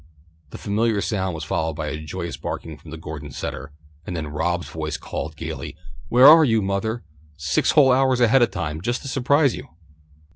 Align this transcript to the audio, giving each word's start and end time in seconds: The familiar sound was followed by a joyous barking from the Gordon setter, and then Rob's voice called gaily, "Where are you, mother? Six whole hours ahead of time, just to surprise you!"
The 0.49 0.57
familiar 0.57 0.99
sound 0.99 1.35
was 1.35 1.43
followed 1.43 1.75
by 1.75 1.89
a 1.89 1.99
joyous 2.03 2.35
barking 2.35 2.75
from 2.75 2.89
the 2.89 2.97
Gordon 2.97 3.29
setter, 3.29 3.71
and 4.03 4.15
then 4.15 4.29
Rob's 4.33 4.67
voice 4.67 4.97
called 4.97 5.35
gaily, 5.35 5.77
"Where 6.09 6.25
are 6.25 6.43
you, 6.43 6.63
mother? 6.63 7.03
Six 7.37 7.73
whole 7.73 7.91
hours 7.91 8.19
ahead 8.19 8.41
of 8.41 8.49
time, 8.49 8.81
just 8.81 9.03
to 9.03 9.07
surprise 9.07 9.55
you!" 9.55 9.67